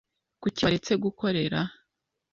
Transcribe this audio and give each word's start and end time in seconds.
Kuki 0.41 0.59
waretse 0.65 0.93
gukorera? 1.03 1.59